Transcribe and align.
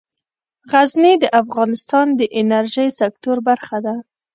غزني 0.71 1.13
د 1.19 1.25
افغانستان 1.41 2.07
د 2.19 2.21
انرژۍ 2.39 2.89
سکتور 2.99 3.37
برخه 3.47 3.77
ده. 3.85 3.95